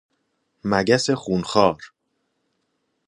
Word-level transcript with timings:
مگس 0.63 1.09
خونخوار 1.09 1.83